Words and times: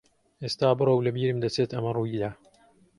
ئێستا 0.43 0.69
بڕۆ 0.77 0.93
و 0.95 1.05
لەبیرم 1.05 1.39
دەچێت 1.43 1.69
ئەمە 1.73 1.91
ڕووی 1.97 2.19
دا. 2.21 2.31